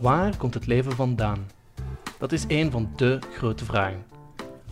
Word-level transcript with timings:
Waar 0.00 0.36
komt 0.36 0.54
het 0.54 0.66
leven 0.66 0.92
vandaan? 0.92 1.46
Dat 2.18 2.32
is 2.32 2.44
een 2.48 2.70
van 2.70 2.92
de 2.96 3.18
grote 3.32 3.64
vragen. 3.64 4.04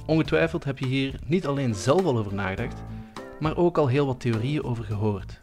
Ongetwijfeld 0.07 0.65
heb 0.65 0.79
je 0.79 0.87
hier 0.87 1.15
niet 1.25 1.47
alleen 1.47 1.75
zelf 1.75 2.05
al 2.05 2.19
over 2.19 2.35
nagedacht, 2.35 2.83
maar 3.41 3.57
ook 3.57 3.79
al 3.79 3.87
heel 3.87 4.07
wat 4.07 4.21
theorieën 4.21 4.65
over 4.65 4.85
gehoord. 4.85 5.41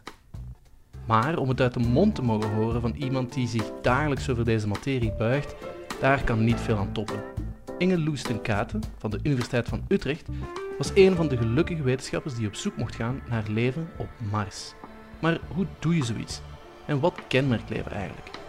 Maar 1.04 1.38
om 1.38 1.48
het 1.48 1.60
uit 1.60 1.74
de 1.74 1.80
mond 1.80 2.14
te 2.14 2.22
mogen 2.22 2.54
horen 2.54 2.80
van 2.80 2.94
iemand 2.94 3.32
die 3.32 3.48
zich 3.48 3.72
dagelijks 3.82 4.28
over 4.28 4.44
deze 4.44 4.68
materie 4.68 5.12
buigt, 5.12 5.54
daar 6.00 6.24
kan 6.24 6.44
niet 6.44 6.60
veel 6.60 6.76
aan 6.76 6.92
toppen. 6.92 7.22
Inge 7.78 7.98
Loesten-Katen 7.98 8.82
van 8.98 9.10
de 9.10 9.20
Universiteit 9.22 9.68
van 9.68 9.84
Utrecht 9.88 10.28
was 10.78 10.90
een 10.94 11.16
van 11.16 11.28
de 11.28 11.36
gelukkige 11.36 11.82
wetenschappers 11.82 12.34
die 12.34 12.46
op 12.46 12.54
zoek 12.54 12.76
mocht 12.76 12.94
gaan 12.94 13.20
naar 13.28 13.44
leven 13.48 13.88
op 13.96 14.08
Mars. 14.30 14.74
Maar 15.18 15.38
hoe 15.54 15.66
doe 15.78 15.96
je 15.96 16.04
zoiets? 16.04 16.40
En 16.86 17.00
wat 17.00 17.20
kenmerkt 17.28 17.70
leven 17.70 17.92
eigenlijk? 17.92 18.44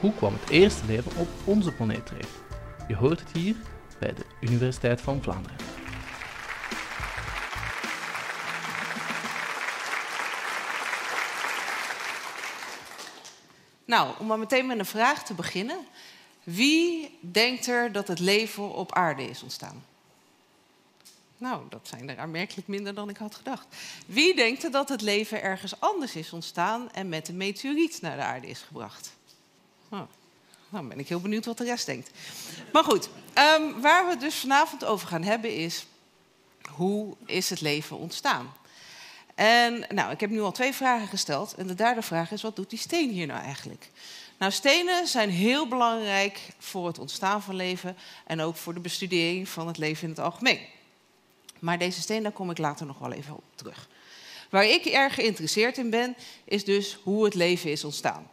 Hoe 0.00 0.14
kwam 0.14 0.32
het 0.40 0.50
eerste 0.50 0.86
leven 0.86 1.16
op 1.16 1.28
onze 1.44 1.72
planeet 1.72 2.06
terecht? 2.06 2.38
Je 2.88 2.96
hoort 2.96 3.20
het 3.20 3.32
hier 3.32 3.56
bij 3.98 4.14
de 4.14 4.24
Universiteit 4.40 5.00
van 5.00 5.22
Vlaanderen. 5.22 5.56
Nou, 13.84 14.14
om 14.18 14.26
maar 14.26 14.38
meteen 14.38 14.66
met 14.66 14.78
een 14.78 14.86
vraag 14.86 15.24
te 15.24 15.34
beginnen. 15.34 15.78
Wie 16.42 17.18
denkt 17.20 17.66
er 17.66 17.92
dat 17.92 18.08
het 18.08 18.18
leven 18.18 18.74
op 18.74 18.92
aarde 18.92 19.24
is 19.24 19.42
ontstaan? 19.42 19.84
Nou, 21.38 21.62
dat 21.68 21.88
zijn 21.88 22.10
er 22.10 22.18
aanmerkelijk 22.18 22.68
minder 22.68 22.94
dan 22.94 23.08
ik 23.08 23.16
had 23.16 23.34
gedacht. 23.34 23.66
Wie 24.06 24.36
denkt 24.36 24.64
er 24.64 24.70
dat 24.70 24.88
het 24.88 25.00
leven 25.00 25.42
ergens 25.42 25.80
anders 25.80 26.14
is 26.16 26.32
ontstaan 26.32 26.92
en 26.92 27.08
met 27.08 27.28
een 27.28 27.36
meteoriet 27.36 27.98
naar 28.00 28.16
de 28.16 28.22
aarde 28.22 28.46
is 28.46 28.60
gebracht? 28.60 29.12
Nou 30.68 30.86
ben 30.86 30.98
ik 30.98 31.08
heel 31.08 31.20
benieuwd 31.20 31.44
wat 31.44 31.58
de 31.58 31.64
rest 31.64 31.86
denkt. 31.86 32.10
Maar 32.72 32.84
goed, 32.84 33.08
um, 33.58 33.80
waar 33.80 34.04
we 34.04 34.10
het 34.10 34.20
dus 34.20 34.34
vanavond 34.34 34.84
over 34.84 35.08
gaan 35.08 35.22
hebben 35.22 35.56
is... 35.56 35.86
hoe 36.70 37.14
is 37.26 37.50
het 37.50 37.60
leven 37.60 37.98
ontstaan? 37.98 38.52
En 39.34 39.86
nou, 39.88 40.10
ik 40.10 40.20
heb 40.20 40.30
nu 40.30 40.40
al 40.40 40.52
twee 40.52 40.72
vragen 40.72 41.08
gesteld. 41.08 41.54
En 41.54 41.66
de 41.66 41.74
derde 41.74 42.02
vraag 42.02 42.30
is, 42.30 42.42
wat 42.42 42.56
doet 42.56 42.70
die 42.70 42.78
steen 42.78 43.10
hier 43.10 43.26
nou 43.26 43.40
eigenlijk? 43.40 43.90
Nou, 44.38 44.52
stenen 44.52 45.06
zijn 45.06 45.30
heel 45.30 45.68
belangrijk 45.68 46.40
voor 46.58 46.86
het 46.86 46.98
ontstaan 46.98 47.42
van 47.42 47.54
leven... 47.54 47.96
en 48.26 48.40
ook 48.40 48.56
voor 48.56 48.74
de 48.74 48.80
bestudering 48.80 49.48
van 49.48 49.66
het 49.66 49.78
leven 49.78 50.02
in 50.02 50.08
het 50.08 50.18
algemeen. 50.18 50.60
Maar 51.58 51.78
deze 51.78 52.00
steen, 52.00 52.22
daar 52.22 52.32
kom 52.32 52.50
ik 52.50 52.58
later 52.58 52.86
nog 52.86 52.98
wel 52.98 53.12
even 53.12 53.34
op 53.36 53.44
terug. 53.54 53.88
Waar 54.50 54.64
ik 54.64 54.84
erg 54.84 55.14
geïnteresseerd 55.14 55.78
in 55.78 55.90
ben, 55.90 56.16
is 56.44 56.64
dus 56.64 56.98
hoe 57.02 57.24
het 57.24 57.34
leven 57.34 57.70
is 57.70 57.84
ontstaan. 57.84 58.28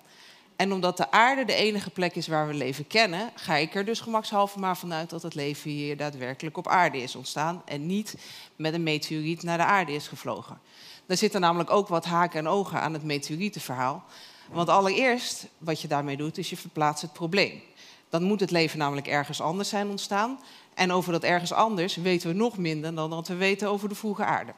En 0.62 0.74
omdat 0.74 0.98
de 0.98 1.12
aarde 1.12 1.46
de 1.46 1.54
enige 1.54 1.90
plek 1.90 2.16
is 2.16 2.28
waar 2.28 2.48
we 2.48 2.54
leven 2.54 2.88
kennen, 2.88 3.32
ga 3.36 3.56
ik 3.56 3.76
er 3.76 3.86
dus 3.86 4.00
gemakshalve 4.00 4.60
maar 4.60 4.78
vanuit 4.78 5.10
dat 5.10 5.24
het 5.24 5.36
leven 5.36 5.72
hier 5.72 5.98
daadwerkelijk 5.98 6.58
op 6.58 6.68
aarde 6.68 7.02
is 7.02 7.16
ontstaan 7.16 7.62
en 7.66 7.86
niet 7.86 8.16
met 8.56 8.74
een 8.74 8.84
meteoriet 8.84 9.44
naar 9.44 9.58
de 9.58 9.64
aarde 9.64 9.92
is 9.92 10.08
gevlogen. 10.08 10.60
Er 11.06 11.18
zitten 11.18 11.42
namelijk 11.42 11.70
ook 11.70 11.88
wat 11.88 12.06
haken 12.06 12.40
en 12.40 12.48
ogen 12.48 12.82
aan 12.82 12.94
het 12.94 13.04
meteorietenverhaal. 13.04 14.04
Want 14.52 14.70
allereerst, 14.70 15.48
wat 15.58 15.82
je 15.82 15.88
daarmee 15.88 16.18
doet, 16.18 16.38
is 16.38 16.50
je 16.50 16.58
verplaatst 16.58 17.02
het 17.02 17.14
probleem. 17.14 17.62
Dan 18.10 18.24
moet 18.24 18.40
het 18.40 18.52
leven 18.52 18.78
namelijk 18.78 19.08
ergens 19.08 19.42
anders 19.42 19.70
zijn 19.70 19.90
ontstaan. 19.90 20.40
En 20.74 20.92
over 20.92 21.12
dat 21.12 21.24
ergens 21.24 21.54
anders 21.54 21.96
weten 21.96 22.30
we 22.30 22.36
nog 22.36 22.58
minder 22.58 22.96
dan 22.96 23.10
dat 23.10 23.28
we 23.28 23.36
weten 23.36 23.70
over 23.70 23.90
de 23.90 23.96
vroege 23.96 24.24
aarde. 24.24 24.54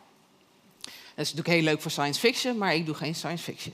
Dat 0.82 1.26
is 1.26 1.34
natuurlijk 1.34 1.48
heel 1.48 1.74
leuk 1.74 1.82
voor 1.82 1.92
science 1.92 2.20
fiction, 2.20 2.58
maar 2.58 2.76
ik 2.76 2.86
doe 2.86 2.96
geen 2.96 3.16
science 3.16 3.44
fiction. 3.44 3.74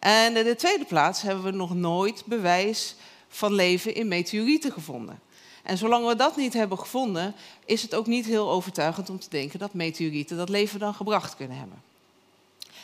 En 0.00 0.36
in 0.36 0.44
de 0.44 0.56
tweede 0.56 0.84
plaats 0.84 1.22
hebben 1.22 1.44
we 1.44 1.50
nog 1.50 1.74
nooit 1.74 2.22
bewijs 2.24 2.94
van 3.28 3.52
leven 3.52 3.94
in 3.94 4.08
meteorieten 4.08 4.72
gevonden. 4.72 5.20
En 5.62 5.78
zolang 5.78 6.06
we 6.06 6.16
dat 6.16 6.36
niet 6.36 6.52
hebben 6.52 6.78
gevonden, 6.78 7.34
is 7.64 7.82
het 7.82 7.94
ook 7.94 8.06
niet 8.06 8.26
heel 8.26 8.50
overtuigend 8.50 9.10
om 9.10 9.18
te 9.18 9.28
denken 9.28 9.58
dat 9.58 9.74
meteorieten 9.74 10.36
dat 10.36 10.48
leven 10.48 10.78
dan 10.78 10.94
gebracht 10.94 11.36
kunnen 11.36 11.56
hebben. 11.56 11.82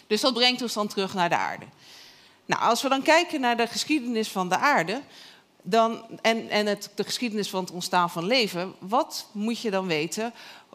Dus 0.07 0.21
dat 0.21 0.35
brengt 0.35 0.63
ons 0.63 0.73
dan 0.73 0.87
terug 0.87 1.15
naar 1.15 1.29
de 1.29 1.37
aarde. 1.37 1.67
Nou, 2.47 2.63
als 2.63 2.83
we 2.83 2.89
dan 2.89 3.03
kijken 3.03 3.41
naar 3.41 3.57
de 3.57 3.67
geschiedenis 3.67 4.29
van 4.29 4.49
de 4.49 4.59
aarde, 4.59 5.03
dan, 5.63 6.05
en, 6.23 6.49
en 6.49 6.67
het, 6.67 6.91
de 6.95 7.05
geschiedenis 7.05 7.51
van 7.51 7.61
het 7.61 7.71
ontstaan 7.71 8.11
van 8.11 8.25
leven, 8.25 8.75
wat 8.79 9.29
moet 9.33 9.61
je 9.61 9.71
dan 9.71 9.87
weten 9.87 10.33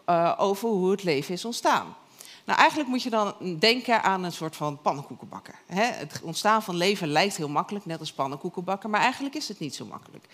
uh, 0.08 0.34
over 0.38 0.68
hoe 0.68 0.90
het 0.90 1.02
leven 1.02 1.34
is 1.34 1.44
ontstaan? 1.44 1.96
Nou, 2.44 2.58
eigenlijk 2.58 2.88
moet 2.88 3.02
je 3.02 3.10
dan 3.10 3.34
denken 3.58 4.02
aan 4.02 4.24
een 4.24 4.32
soort 4.32 4.56
van 4.56 4.80
pannenkoekenbakken. 4.82 5.54
Het 5.66 6.20
ontstaan 6.22 6.62
van 6.62 6.76
leven 6.76 7.08
lijkt 7.08 7.36
heel 7.36 7.48
makkelijk, 7.48 7.86
net 7.86 8.00
als 8.00 8.12
pannenkoekenbakken, 8.12 8.90
maar 8.90 9.00
eigenlijk 9.00 9.34
is 9.34 9.48
het 9.48 9.58
niet 9.58 9.74
zo 9.74 9.84
makkelijk. 9.84 10.24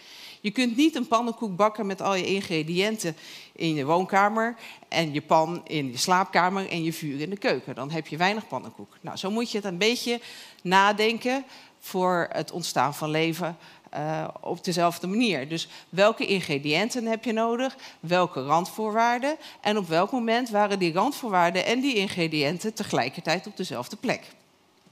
Je 0.40 0.50
kunt 0.50 0.76
niet 0.76 0.94
een 0.94 1.08
pannenkoek 1.08 1.56
bakken 1.56 1.86
met 1.86 2.02
al 2.02 2.14
je 2.14 2.26
ingrediënten 2.26 3.16
in 3.52 3.74
je 3.74 3.84
woonkamer 3.84 4.56
en 4.88 5.12
je 5.12 5.22
pan 5.22 5.60
in 5.66 5.90
je 5.90 5.96
slaapkamer 5.96 6.68
en 6.68 6.82
je 6.82 6.92
vuur 6.92 7.20
in 7.20 7.30
de 7.30 7.36
keuken. 7.36 7.74
Dan 7.74 7.90
heb 7.90 8.06
je 8.06 8.16
weinig 8.16 8.48
pannenkoek. 8.48 8.96
Nou, 9.00 9.16
zo 9.16 9.30
moet 9.30 9.50
je 9.50 9.56
het 9.56 9.66
een 9.66 9.78
beetje 9.78 10.20
nadenken 10.62 11.44
voor 11.78 12.28
het 12.32 12.50
ontstaan 12.50 12.94
van 12.94 13.10
leven 13.10 13.56
uh, 13.94 14.28
op 14.40 14.64
dezelfde 14.64 15.06
manier. 15.06 15.48
Dus 15.48 15.68
welke 15.88 16.26
ingrediënten 16.26 17.06
heb 17.06 17.24
je 17.24 17.32
nodig? 17.32 17.76
Welke 18.00 18.42
randvoorwaarden? 18.42 19.36
En 19.60 19.76
op 19.76 19.88
welk 19.88 20.10
moment 20.10 20.50
waren 20.50 20.78
die 20.78 20.92
randvoorwaarden 20.92 21.64
en 21.64 21.80
die 21.80 21.94
ingrediënten 21.94 22.74
tegelijkertijd 22.74 23.46
op 23.46 23.56
dezelfde 23.56 23.96
plek? 23.96 24.22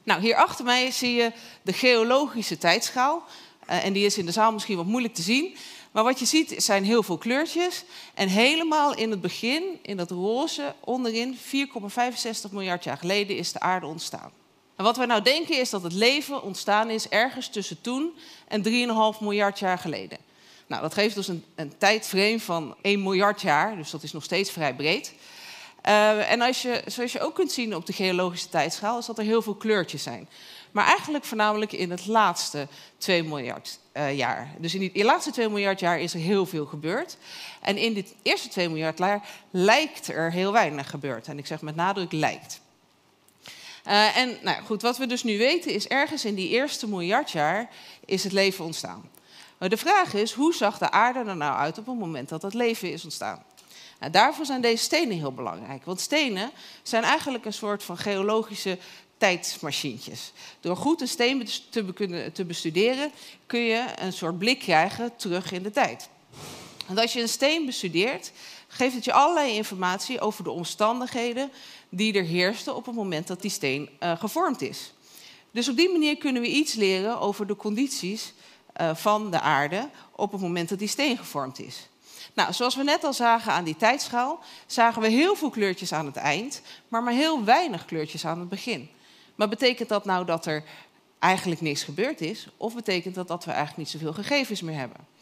Nou, 0.03 0.21
hier 0.21 0.37
achter 0.37 0.65
mij 0.65 0.91
zie 0.91 1.15
je 1.15 1.33
de 1.63 1.73
geologische 1.73 2.59
tijdschaal. 2.59 3.23
Uh, 3.71 3.85
en 3.85 3.93
die 3.93 4.07
is 4.07 4.19
in 4.19 4.27
de 4.27 4.33
zaal 4.33 4.53
misschien 4.53 4.77
wat 4.77 4.87
moeilijk 4.87 5.15
te 5.15 5.23
zien. 5.23 5.57
Maar 5.93 6.05
wat 6.05 6.19
je 6.19 6.25
ziet 6.25 6.55
zijn 6.57 6.85
heel 6.85 7.03
veel 7.03 7.19
kleurtjes. 7.19 7.85
En 8.15 8.29
helemaal 8.29 8.95
in 8.95 9.11
het 9.11 9.21
begin, 9.21 9.79
in 9.83 9.97
dat 9.97 10.11
roze, 10.11 10.75
onderin, 10.81 11.37
4,65 11.37 11.43
miljard 12.51 12.85
jaar 12.85 12.97
geleden 12.97 13.37
is 13.37 13.53
de 13.53 13.61
aarde 13.61 13.87
ontstaan. 13.87 14.33
En 14.77 14.85
wat 14.85 14.97
wij 14.97 15.07
nou 15.07 15.23
denken 15.23 15.61
is 15.61 15.71
dat 15.71 15.83
het 15.83 15.93
leven 15.93 16.43
ontstaan 16.43 16.91
is 16.91 17.09
ergens 17.09 17.49
tussen 17.49 17.81
toen 17.81 18.13
en 18.49 18.65
3,5 18.65 19.21
miljard 19.21 19.59
jaar 19.59 19.79
geleden. 19.79 20.19
Nou, 20.67 20.83
dat 20.83 20.95
geeft 20.95 21.15
dus 21.15 21.29
een, 21.29 21.45
een 21.55 21.79
tijdframe 21.79 22.41
van 22.41 22.75
1 22.83 23.03
miljard 23.03 23.41
jaar, 23.41 23.77
dus 23.77 23.91
dat 23.91 24.03
is 24.03 24.13
nog 24.13 24.25
steeds 24.25 24.51
vrij 24.51 24.75
breed. 24.75 25.15
Uh, 25.89 26.31
en 26.31 26.41
als 26.41 26.63
je, 26.63 26.83
zoals 26.87 27.13
je 27.13 27.21
ook 27.21 27.35
kunt 27.35 27.53
zien 27.53 27.77
op 27.77 27.87
de 27.87 27.93
geologische 27.93 28.49
tijdschaal, 28.49 28.99
is 28.99 29.07
dat 29.07 29.19
er 29.19 29.25
heel 29.25 29.43
veel 29.43 29.55
kleurtjes 29.55 30.03
zijn. 30.03 30.29
Maar 30.71 30.87
eigenlijk 30.87 31.25
voornamelijk 31.25 31.73
in 31.73 31.91
het 31.91 32.07
laatste 32.07 32.69
2 32.99 33.23
miljard 33.23 33.79
uh, 33.95 34.17
jaar. 34.17 34.55
Dus 34.59 34.75
in 34.75 34.81
die 34.93 35.05
laatste 35.05 35.31
2 35.31 35.49
miljard 35.49 35.81
jaar 35.81 36.01
is 36.01 36.15
er 36.15 36.21
heel 36.21 36.47
veel 36.47 36.67
gebeurd. 36.67 37.17
En 37.61 37.77
in 37.77 37.95
dit 37.95 38.15
eerste 38.23 38.49
2 38.49 38.69
miljard 38.69 38.99
jaar 38.99 39.29
lijkt 39.51 40.09
er 40.09 40.33
heel 40.33 40.53
weinig 40.53 40.91
gebeurd. 40.91 41.27
En 41.27 41.39
ik 41.39 41.47
zeg 41.47 41.61
met 41.61 41.77
nadruk 41.77 42.13
lijkt. 42.13 42.61
Uh, 43.87 44.17
en 44.17 44.39
nou 44.43 44.63
goed, 44.63 44.83
wat 44.83 44.99
we 44.99 45.07
dus 45.07 45.23
nu 45.23 45.39
weten 45.39 45.73
is 45.73 45.87
ergens 45.87 46.25
in 46.25 46.35
die 46.35 46.49
eerste 46.49 46.89
miljard 46.89 47.31
jaar 47.31 47.71
is 48.05 48.25
het 48.25 48.33
leven 48.33 48.65
ontstaan. 48.65 49.11
Maar 49.59 49.69
de 49.69 49.77
vraag 49.77 50.15
is, 50.15 50.33
hoe 50.33 50.55
zag 50.55 50.79
de 50.79 50.91
aarde 50.91 51.19
er 51.19 51.37
nou 51.37 51.57
uit 51.57 51.79
op 51.79 51.87
het 51.87 51.99
moment 51.99 52.29
dat 52.29 52.43
het 52.43 52.55
leven 52.55 52.93
is 52.93 53.05
ontstaan? 53.05 53.45
Nou, 54.01 54.13
daarvoor 54.13 54.47
zijn 54.47 54.61
deze 54.61 54.83
stenen 54.83 55.17
heel 55.17 55.33
belangrijk. 55.33 55.85
Want 55.85 56.01
stenen 56.01 56.51
zijn 56.83 57.03
eigenlijk 57.03 57.45
een 57.45 57.53
soort 57.53 57.83
van 57.83 57.99
geologische 57.99 58.79
tijdsmachientjes. 59.19 60.33
Door 60.61 60.77
goed 60.77 61.01
een 61.01 61.09
steen 61.09 61.49
te, 61.71 62.33
te 62.33 62.45
bestuderen 62.45 63.11
kun 63.47 63.61
je 63.61 63.85
een 63.97 64.13
soort 64.13 64.39
blik 64.39 64.59
krijgen 64.59 65.17
terug 65.17 65.53
in 65.53 65.63
de 65.63 65.71
tijd. 65.71 66.09
Want 66.87 66.99
als 66.99 67.13
je 67.13 67.21
een 67.21 67.29
steen 67.29 67.67
bestudeert, 67.67 68.33
geeft 68.69 68.95
het 68.95 69.05
je 69.05 69.13
allerlei 69.13 69.53
informatie 69.53 70.21
over 70.21 70.45
de 70.45 70.51
omstandigheden 70.51 71.51
die 71.89 72.13
er 72.13 72.25
heersten 72.25 72.77
op 72.77 72.87
het 72.87 72.95
moment 72.95 73.27
dat 73.27 73.43
die 73.43 73.51
steen 73.51 73.89
uh, 74.01 74.19
gevormd 74.19 74.63
is. 74.63 74.93
Dus 75.51 75.69
op 75.69 75.77
die 75.77 75.91
manier 75.91 76.17
kunnen 76.17 76.43
we 76.43 76.49
iets 76.49 76.75
leren 76.75 77.21
over 77.21 77.47
de 77.47 77.57
condities 77.57 78.33
uh, 78.81 78.95
van 78.95 79.31
de 79.31 79.41
aarde 79.41 79.89
op 80.13 80.33
het 80.33 80.41
moment 80.41 80.69
dat 80.69 80.79
die 80.79 80.89
steen 80.89 81.19
gevormd 81.19 81.59
is. 81.59 81.89
Nou, 82.35 82.53
zoals 82.53 82.77
we 82.77 82.83
net 82.83 83.05
al 83.05 83.13
zagen 83.13 83.53
aan 83.53 83.65
die 83.65 83.77
tijdschaal, 83.77 84.41
zagen 84.67 85.03
we 85.03 85.09
heel 85.09 85.37
veel 85.37 85.51
kleurtjes 85.51 85.93
aan 85.93 86.07
het 86.07 86.17
eind, 86.17 86.63
maar 86.89 87.03
maar 87.03 87.13
heel 87.13 87.45
weinig 87.45 87.85
kleurtjes 87.85 88.27
aan 88.27 88.39
het 88.39 88.49
begin. 88.49 88.91
Maar 89.35 89.49
betekent 89.49 89.89
dat 89.89 90.05
nou 90.05 90.25
dat 90.25 90.47
er 90.47 90.65
eigenlijk 91.19 91.61
niks 91.61 91.83
gebeurd 91.83 92.21
is? 92.21 92.49
Of 92.57 92.75
betekent 92.75 93.15
dat 93.15 93.29
dat 93.29 93.45
we 93.45 93.51
eigenlijk 93.51 93.79
niet 93.79 93.89
zoveel 93.89 94.13
gegevens 94.13 94.61
meer 94.61 94.79
hebben? 94.79 95.16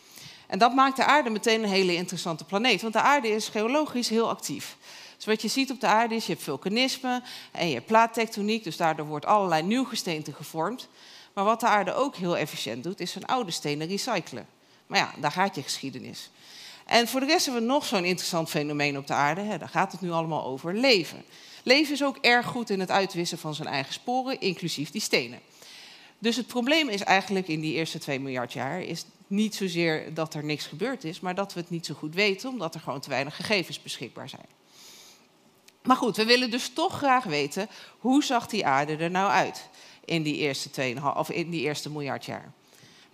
En 0.55 0.61
dat 0.61 0.75
maakt 0.75 0.97
de 0.97 1.05
aarde 1.05 1.31
meteen 1.31 1.63
een 1.63 1.69
hele 1.69 1.95
interessante 1.95 2.45
planeet, 2.45 2.83
want 2.83 2.93
de 2.93 3.01
aarde 3.01 3.29
is 3.29 3.49
geologisch 3.49 4.09
heel 4.09 4.29
actief. 4.29 4.77
Dus 5.17 5.25
wat 5.25 5.43
je 5.43 5.49
ziet 5.49 5.71
op 5.71 5.81
de 5.81 5.87
aarde 5.87 6.15
is, 6.15 6.27
je 6.27 6.33
hebt 6.33 6.45
vulkanisme 6.45 7.23
en 7.53 7.69
je 7.69 7.75
hebt 7.75 7.87
plaattectoniek, 7.87 8.65
dus 8.65 8.77
daardoor 8.77 9.07
wordt 9.07 9.27
allerlei 9.27 9.63
nieuw 9.63 9.85
gesteente 9.85 10.33
gevormd. 10.33 10.89
Maar 11.33 11.45
wat 11.45 11.61
de 11.61 11.67
aarde 11.67 11.95
ook 11.95 12.17
heel 12.17 12.37
efficiënt 12.37 12.83
doet, 12.83 13.01
is 13.01 13.11
zijn 13.11 13.25
oude 13.25 13.51
stenen 13.51 13.87
recyclen. 13.87 14.47
Maar 14.87 14.99
ja, 14.99 15.13
daar 15.17 15.33
gaat 15.33 15.55
je 15.55 15.63
geschiedenis. 15.63 16.31
En 16.87 17.09
voor 17.09 17.21
de 17.21 17.27
rest 17.27 17.45
hebben 17.45 17.63
we 17.63 17.73
nog 17.73 17.85
zo'n 17.85 18.05
interessant 18.05 18.51
fenomeen 18.51 18.99
op 18.99 19.07
de 19.07 19.15
aarde. 19.15 19.41
Hè, 19.41 19.59
daar 19.59 19.69
gaat 19.69 19.93
het 19.93 20.01
nu 20.01 20.11
allemaal 20.11 20.45
over 20.45 20.75
leven. 20.75 21.25
Leven 21.63 21.95
is 21.95 22.05
ook 22.05 22.17
erg 22.21 22.47
goed 22.47 22.71
in 22.71 22.81
het 22.81 22.91
uitwissen 22.91 23.39
van 23.39 23.55
zijn 23.55 23.69
eigen 23.69 23.93
sporen, 23.93 24.41
inclusief 24.41 24.91
die 24.91 25.01
stenen. 25.01 25.41
Dus 26.19 26.37
het 26.37 26.47
probleem 26.47 26.89
is 26.89 27.01
eigenlijk 27.01 27.49
in 27.49 27.61
die 27.61 27.75
eerste 27.75 27.99
2 27.99 28.21
miljard 28.21 28.53
jaar 28.53 28.83
is 28.83 29.05
niet 29.35 29.55
zozeer 29.55 30.15
dat 30.15 30.35
er 30.35 30.45
niks 30.45 30.67
gebeurd 30.67 31.05
is, 31.05 31.21
maar 31.21 31.35
dat 31.35 31.55
we 31.55 31.61
het 31.61 31.71
niet 31.71 31.87
zo 31.87 31.95
goed 31.95 32.15
weten, 32.15 32.49
omdat 32.49 32.75
er 32.75 32.81
gewoon 32.81 33.01
te 33.01 33.09
weinig 33.09 33.37
gegevens 33.37 33.83
beschikbaar 33.83 34.29
zijn. 34.29 34.47
Maar 35.83 35.97
goed, 35.97 36.17
we 36.17 36.25
willen 36.25 36.51
dus 36.51 36.69
toch 36.69 36.97
graag 36.97 37.25
weten 37.25 37.69
hoe 37.99 38.25
zag 38.25 38.47
die 38.47 38.67
aarde 38.67 38.97
er 38.97 39.11
nou 39.11 39.31
uit 39.31 39.69
in 40.05 40.23
die 40.23 40.37
eerste, 40.37 40.95
2,5, 40.95 41.03
of 41.17 41.31
in 41.31 41.51
die 41.51 41.61
eerste 41.61 41.91
miljard 41.91 42.25
jaar. 42.25 42.53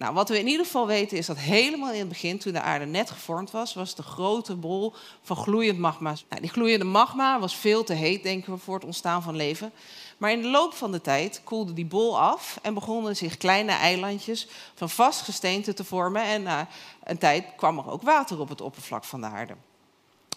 Nou, 0.01 0.15
wat 0.15 0.29
we 0.29 0.39
in 0.39 0.49
ieder 0.49 0.65
geval 0.65 0.87
weten 0.87 1.19
is 1.19 1.27
dat 1.27 1.39
helemaal 1.39 1.93
in 1.93 1.99
het 1.99 2.09
begin, 2.09 2.39
toen 2.39 2.53
de 2.53 2.61
aarde 2.61 2.85
net 2.85 3.11
gevormd 3.11 3.51
was, 3.51 3.75
was 3.75 3.95
de 3.95 4.03
grote 4.03 4.57
bol 4.57 4.95
van 5.23 5.37
gloeiend 5.37 5.79
magma. 5.79 6.15
Nou, 6.29 6.41
die 6.41 6.51
gloeiende 6.51 6.85
magma 6.85 7.41
was 7.41 7.57
veel 7.57 7.85
te 7.85 7.93
heet, 7.93 8.23
denken 8.23 8.53
we, 8.53 8.59
voor 8.59 8.75
het 8.75 8.85
ontstaan 8.85 9.23
van 9.23 9.37
leven. 9.37 9.73
Maar 10.21 10.33
in 10.33 10.43
de 10.43 10.49
loop 10.49 10.75
van 10.75 10.93
de 10.93 11.01
tijd 11.01 11.41
koelde 11.45 11.73
die 11.73 11.85
bol 11.85 12.21
af 12.21 12.59
en 12.63 12.75
begonnen 12.75 13.17
zich 13.17 13.37
kleine 13.37 13.73
eilandjes 13.73 14.49
van 14.75 14.91
vast 14.91 15.21
gesteente 15.21 15.75
te 15.75 15.85
vormen. 15.85 16.23
En 16.23 16.43
na 16.43 16.69
een 17.05 17.19
tijd 17.19 17.45
kwam 17.57 17.79
er 17.79 17.91
ook 17.91 18.03
water 18.03 18.41
op 18.41 18.49
het 18.49 18.61
oppervlak 18.61 19.05
van 19.05 19.21
de 19.21 19.27
aarde. 19.27 19.55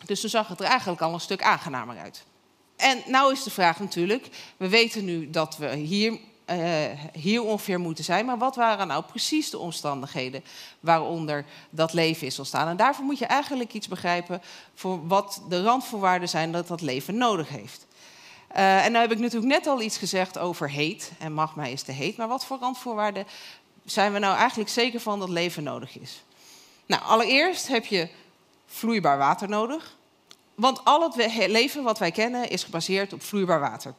Dus 0.06 0.22
toen 0.22 0.30
zag 0.30 0.48
het 0.48 0.60
er 0.60 0.66
eigenlijk 0.66 1.02
al 1.02 1.14
een 1.14 1.20
stuk 1.20 1.44
aangenamer 1.44 1.98
uit. 1.98 2.26
En 2.76 3.04
nou 3.06 3.32
is 3.32 3.44
de 3.44 3.52
vraag 3.52 3.80
natuurlijk, 3.80 4.30
we 4.58 4.70
weten 4.70 5.06
nu 5.06 5.30
dat 5.30 5.58
we 5.58 5.76
hier 5.76 6.20
uh, 6.50 6.86
hier 7.14 7.44
ongeveer 7.44 7.80
moeten 7.80 8.04
zijn. 8.04 8.26
Maar 8.26 8.38
wat 8.38 8.56
waren 8.56 8.88
nou 8.88 9.04
precies 9.04 9.50
de 9.50 9.58
omstandigheden 9.58 10.44
waaronder 10.80 11.46
dat 11.70 11.94
leven 11.94 12.28
is 12.28 12.40
ontstaan? 12.40 12.68
En 12.68 12.78
daarvoor 12.78 13.06
moet 13.06 13.18
je 13.18 13.26
eigenlijk 13.26 13.74
iets 13.74 13.88
begrijpen 13.88 14.42
voor 14.74 15.08
wat 15.08 15.42
de 15.50 15.64
randvoorwaarden 15.64 16.30
zijn 16.30 16.52
dat 16.52 16.68
dat 16.68 16.82
leven 16.82 17.18
nodig 17.18 17.50
heeft. 17.50 17.86
Uh, 18.56 18.86
en 18.86 18.92
nou 18.92 19.04
heb 19.04 19.12
ik 19.12 19.20
natuurlijk 19.20 19.54
net 19.54 19.68
al 19.68 19.82
iets 19.82 19.98
gezegd 19.98 20.38
over 20.38 20.70
heet. 20.70 21.12
En 21.20 21.34
magma 21.34 21.66
is 21.66 21.82
te 21.82 21.92
heet. 21.92 22.18
Maar 22.18 22.28
wat 22.28 22.46
voor 22.46 22.58
randvoorwaarden 22.60 23.28
zijn 23.86 24.14
we 24.14 24.20
nou 24.20 24.38
eigenlijk 24.38 24.70
zeker 24.70 25.00
van 25.00 25.20
dat 25.20 25.30
leven 25.30 25.64
nodig 25.64 25.98
is? 25.98 26.24
Nou, 26.86 27.04
allereerst 27.04 27.68
heb 27.68 27.86
je 27.86 28.10
vloeibaar 28.66 29.18
water 29.18 29.50
nodig. 29.50 29.96
Want 30.56 30.86
al 30.86 31.02
het 31.02 31.48
leven 31.48 31.84
wat 31.84 32.00
wij 32.00 32.12
kennen 32.12 32.50
is 32.50 32.64
gebaseerd 32.64 33.14
op 33.14 33.24
vloeibaar 33.24 33.60
water. 33.60 33.94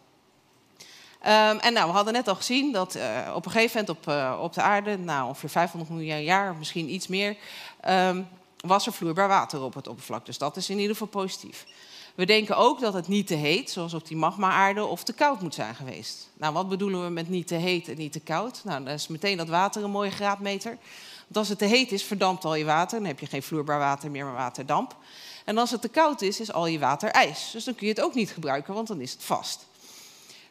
Um, 1.27 1.59
en 1.59 1.73
nou, 1.73 1.87
we 1.87 1.93
hadden 1.93 2.13
net 2.13 2.29
al 2.29 2.35
gezien 2.35 2.73
dat 2.73 2.97
uh, 2.97 3.33
op 3.35 3.47
een 3.47 3.51
gegeven 3.51 3.81
moment 3.81 3.99
op, 3.99 4.13
uh, 4.13 4.39
op 4.43 4.53
de 4.53 4.63
aarde, 4.63 4.99
nou, 4.99 5.29
ongeveer 5.29 5.49
500 5.49 5.93
miljoen 5.93 6.23
jaar, 6.23 6.55
misschien 6.55 6.93
iets 6.93 7.07
meer, 7.07 7.37
um, 7.89 8.29
was 8.61 8.87
er 8.87 8.93
vloeibaar 8.93 9.29
water 9.29 9.63
op 9.63 9.75
het 9.75 9.89
oppervlak. 9.89 10.27
Dus 10.27 10.39
dat 10.39 10.57
is 10.57 10.71
in 10.71 10.77
ieder 10.77 10.93
geval 10.93 11.07
positief. 11.07 11.65
We 12.15 12.27
denken 12.27 12.57
ook 12.57 12.81
dat 12.81 12.95
het 12.95 13.09
niet 13.09 13.27
te 13.27 13.35
heet, 13.35 13.71
zoals 13.71 13.95
op 13.95 14.07
die 14.07 14.17
magma-aarde, 14.17 14.85
of 14.85 15.05
te 15.05 15.13
koud 15.13 15.41
moet 15.41 15.55
zijn 15.55 15.75
geweest. 15.75 16.29
Nou, 16.37 16.53
wat 16.53 16.69
bedoelen 16.69 17.05
we 17.05 17.11
met 17.11 17.29
niet 17.29 17.47
te 17.47 17.55
heet 17.55 17.89
en 17.89 17.97
niet 17.97 18.13
te 18.13 18.21
koud? 18.21 18.61
Nou, 18.65 18.85
dan 18.85 18.93
is 18.93 19.09
meteen 19.09 19.37
dat 19.37 19.49
water 19.49 19.85
een 19.85 19.91
mooie 19.91 20.11
graadmeter. 20.11 20.79
Want 21.25 21.37
als 21.37 21.49
het 21.49 21.59
te 21.59 21.65
heet 21.65 21.93
is, 21.93 22.05
verdampt 22.05 22.45
al 22.45 22.55
je 22.55 22.65
water. 22.65 22.99
Dan 22.99 23.07
heb 23.07 23.21
je 23.21 23.27
geen 23.27 23.43
vloeibaar 23.43 23.79
water 23.79 24.11
meer, 24.11 24.25
maar 24.25 24.35
waterdamp. 24.35 24.97
En 25.45 25.59
als 25.59 25.71
het 25.71 25.81
te 25.81 25.89
koud 25.89 26.23
is, 26.23 26.41
is 26.41 26.53
al 26.53 26.67
je 26.67 26.79
water 26.79 27.11
ijs. 27.11 27.51
Dus 27.53 27.65
dan 27.65 27.75
kun 27.75 27.87
je 27.87 27.93
het 27.93 28.03
ook 28.03 28.15
niet 28.15 28.31
gebruiken, 28.31 28.75
want 28.75 28.89
dan 28.89 29.01
is 29.01 29.13
het 29.13 29.25
vast. 29.25 29.67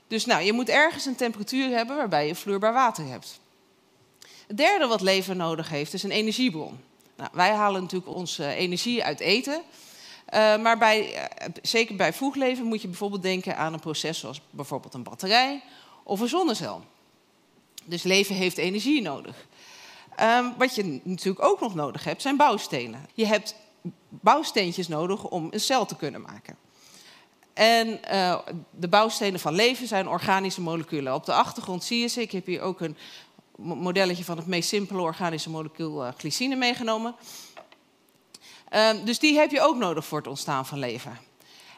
Dus 0.08 0.26
nou, 0.26 0.44
je 0.44 0.54
moet 0.54 0.70
ergens 0.70 1.06
een 1.06 1.16
temperatuur 1.16 1.70
hebben 1.70 1.96
waarbij 1.96 2.28
je 2.28 2.36
vloeibaar 2.36 2.74
water 2.74 3.08
hebt. 3.08 3.40
Het 4.48 4.58
derde 4.58 4.88
wat 4.88 5.02
leven 5.02 5.38
nodig 5.38 5.70
heeft 5.70 5.94
is 5.94 6.04
een 6.04 6.12
energiebron. 6.12 6.80
Nou, 7.16 7.30
wij 7.34 7.52
halen 7.52 7.82
natuurlijk 7.82 8.16
onze 8.16 8.48
energie 8.48 9.04
uit 9.04 9.20
eten. 9.20 9.62
Uh, 10.34 10.58
maar 10.58 10.78
bij, 10.78 11.14
uh, 11.14 11.24
zeker 11.62 11.96
bij 11.96 12.14
vroegleven 12.14 12.66
moet 12.66 12.82
je 12.82 12.88
bijvoorbeeld 12.88 13.22
denken 13.22 13.58
aan 13.58 13.74
een 13.74 13.80
proces 13.80 14.20
zoals 14.20 14.42
bijvoorbeeld 14.50 14.94
een 14.94 15.04
batterij 15.04 15.64
of 16.04 16.20
een 16.20 16.28
zonnecel. 16.28 16.84
Dus 17.86 18.04
leven 18.04 18.36
heeft 18.36 18.58
energie 18.58 19.02
nodig. 19.02 19.48
Um, 20.22 20.54
wat 20.58 20.76
je 20.76 21.00
natuurlijk 21.04 21.46
ook 21.46 21.60
nog 21.60 21.76
nodig 21.76 22.04
hebt, 22.04 22.22
zijn 22.22 22.38
bouwstenen. 22.38 23.08
Je 23.14 23.26
hebt 23.26 23.56
bouwsteentjes 24.10 24.88
nodig 24.88 25.24
om 25.24 25.48
een 25.52 25.60
cel 25.60 25.86
te 25.86 25.96
kunnen 25.96 26.22
maken. 26.22 26.58
En 27.54 28.00
uh, 28.12 28.40
de 28.70 28.88
bouwstenen 28.88 29.40
van 29.40 29.54
leven 29.54 29.88
zijn 29.88 30.08
organische 30.08 30.62
moleculen. 30.62 31.14
Op 31.14 31.26
de 31.26 31.34
achtergrond 31.34 31.84
zie 31.84 32.00
je 32.00 32.08
ze. 32.08 32.22
Ik 32.22 32.32
heb 32.32 32.46
hier 32.46 32.62
ook 32.62 32.82
een 32.82 32.98
modelletje 33.58 34.24
van 34.24 34.38
het 34.38 34.48
meest 34.48 34.70
simpele 34.70 35.02
organische 35.02 35.50
molecuul 35.50 36.12
glycine 36.18 36.56
meegenomen. 36.56 37.16
Uh, 38.74 38.90
dus 39.04 39.20
die 39.20 39.38
heb 39.38 39.52
je 39.52 39.62
ook 39.62 39.76
nodig 39.76 40.06
voor 40.06 40.18
het 40.18 40.28
ontstaan 40.28 40.66
van 40.66 40.80
leven. 40.80 41.20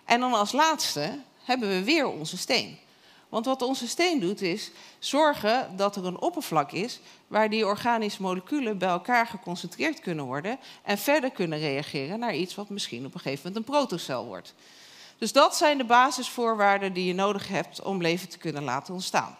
En 0.06 0.19
dan 0.19 0.33
als 0.33 0.51
laatste 0.51 1.19
hebben 1.44 1.69
we 1.69 1.83
weer 1.83 2.07
onze 2.07 2.38
steen. 2.38 2.77
Want 3.30 3.45
wat 3.45 3.62
onze 3.62 3.88
steen 3.88 4.19
doet 4.19 4.42
is 4.42 4.71
zorgen 5.00 5.77
dat 5.77 5.95
er 5.95 6.06
een 6.06 6.21
oppervlak 6.21 6.71
is 6.71 7.00
waar 7.27 7.50
die 7.50 7.65
organische 7.65 8.21
moleculen 8.21 8.77
bij 8.77 8.89
elkaar 8.89 9.27
geconcentreerd 9.27 10.00
kunnen 10.00 10.25
worden 10.25 10.59
en 10.83 10.97
verder 10.97 11.31
kunnen 11.31 11.59
reageren 11.59 12.19
naar 12.19 12.36
iets 12.36 12.56
wat 12.56 12.69
misschien 12.69 13.06
op 13.06 13.13
een 13.13 13.19
gegeven 13.19 13.48
moment 13.48 13.68
een 13.68 13.74
protocel 13.74 14.25
wordt. 14.25 14.53
Dus 15.18 15.31
dat 15.31 15.56
zijn 15.56 15.77
de 15.77 15.83
basisvoorwaarden 15.83 16.94
die 16.94 17.06
je 17.06 17.13
nodig 17.13 17.48
hebt 17.48 17.81
om 17.81 18.01
leven 18.01 18.30
te 18.30 18.38
kunnen 18.38 18.63
laten 18.63 18.94
ontstaan. 18.94 19.38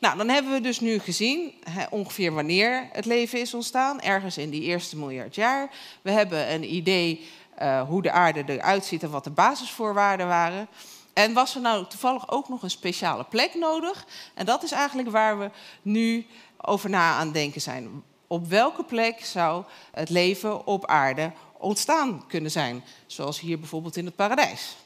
Nou, 0.00 0.16
dan 0.16 0.28
hebben 0.28 0.52
we 0.52 0.60
dus 0.60 0.80
nu 0.80 0.98
gezien 0.98 1.54
ongeveer 1.90 2.32
wanneer 2.32 2.88
het 2.92 3.04
leven 3.04 3.40
is 3.40 3.54
ontstaan, 3.54 4.00
ergens 4.00 4.38
in 4.38 4.50
die 4.50 4.62
eerste 4.62 4.96
miljard 4.96 5.34
jaar. 5.34 5.70
We 6.02 6.10
hebben 6.10 6.52
een 6.52 6.74
idee 6.74 7.28
uh, 7.62 7.82
hoe 7.82 8.02
de 8.02 8.10
aarde 8.10 8.44
eruit 8.46 8.84
ziet 8.84 9.02
en 9.02 9.10
wat 9.10 9.24
de 9.24 9.30
basisvoorwaarden 9.30 10.26
waren. 10.26 10.68
En 11.12 11.32
was 11.32 11.54
er 11.54 11.60
nou 11.60 11.86
toevallig 11.86 12.30
ook 12.30 12.48
nog 12.48 12.62
een 12.62 12.70
speciale 12.70 13.24
plek 13.24 13.54
nodig? 13.54 14.06
En 14.34 14.46
dat 14.46 14.62
is 14.62 14.72
eigenlijk 14.72 15.10
waar 15.10 15.38
we 15.38 15.50
nu 15.82 16.26
over 16.56 16.90
na 16.90 17.14
aan 17.14 17.32
denken 17.32 17.60
zijn. 17.60 18.02
Op 18.26 18.48
welke 18.48 18.84
plek 18.84 19.24
zou 19.24 19.64
het 19.92 20.10
leven 20.10 20.66
op 20.66 20.86
aarde 20.86 21.32
ontstaan 21.58 22.26
kunnen 22.26 22.50
zijn, 22.50 22.84
zoals 23.06 23.40
hier 23.40 23.58
bijvoorbeeld 23.58 23.96
in 23.96 24.04
het 24.04 24.16
paradijs. 24.16 24.76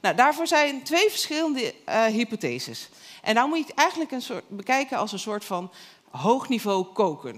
Nou, 0.00 0.14
daarvoor 0.14 0.46
zijn 0.46 0.82
twee 0.82 1.10
verschillende 1.10 1.74
uh, 1.88 2.04
hypotheses. 2.04 2.88
En 3.22 3.34
nou 3.34 3.48
moet 3.48 3.58
je 3.58 3.64
het 3.64 3.74
eigenlijk 3.74 4.10
een 4.10 4.22
soort, 4.22 4.48
bekijken 4.48 4.98
als 4.98 5.12
een 5.12 5.18
soort 5.18 5.44
van 5.44 5.70
hoogniveau 6.10 6.84
koken. 6.84 7.34